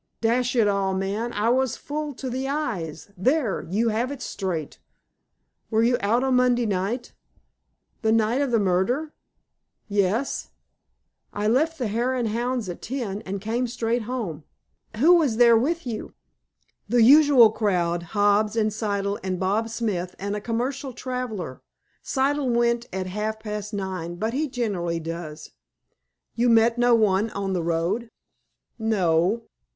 "Dash 0.19 0.55
it 0.55 0.67
all, 0.67 0.95
man, 0.95 1.31
I 1.31 1.49
was 1.49 1.77
full 1.77 2.15
to 2.15 2.27
the 2.27 2.47
eyes. 2.47 3.11
There! 3.15 3.67
You 3.69 3.89
have 3.89 4.11
it 4.11 4.19
straight." 4.23 4.79
"Were 5.69 5.83
you 5.83 5.95
out 5.99 6.23
on 6.23 6.35
Monday 6.37 6.65
night?" 6.65 7.13
"The 8.01 8.11
night 8.11 8.41
of 8.41 8.49
the 8.49 8.57
murder?" 8.59 9.13
"Yes." 9.87 10.49
"I 11.31 11.47
left 11.47 11.77
the 11.77 11.85
Hare 11.87 12.15
and 12.15 12.29
Hounds 12.29 12.67
at 12.67 12.81
ten, 12.81 13.21
and 13.27 13.39
came 13.39 13.67
straight 13.67 14.01
home." 14.01 14.43
"Who 14.97 15.17
was 15.17 15.37
there 15.37 15.55
with 15.55 15.85
you?" 15.85 16.15
"The 16.89 17.03
usual 17.03 17.51
crowd—Hobbs, 17.51 18.55
and 18.55 18.71
Siddle, 18.71 19.19
and 19.23 19.39
Bob 19.39 19.69
Smith, 19.69 20.15
and 20.17 20.35
a 20.35 20.41
commercial 20.41 20.93
traveler. 20.93 21.61
Siddle 22.01 22.49
went 22.51 22.87
at 22.91 23.05
half 23.05 23.39
past 23.39 23.71
nine, 23.71 24.15
but 24.15 24.33
he 24.33 24.47
generally 24.49 24.99
does." 24.99 25.51
"You 26.33 26.49
met 26.49 26.79
no 26.79 26.95
one 26.95 27.29
on 27.29 27.53
the 27.53 27.61
road?" 27.61 28.09
"No." 28.79 29.43